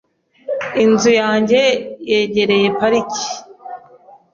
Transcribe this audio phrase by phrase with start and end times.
[0.83, 1.61] Inzu yanjye
[2.11, 3.25] yegereye parike.